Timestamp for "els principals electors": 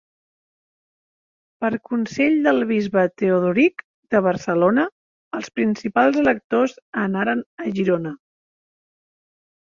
5.39-6.73